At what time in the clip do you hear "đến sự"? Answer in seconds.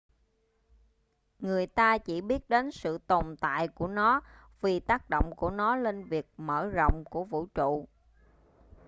2.49-2.97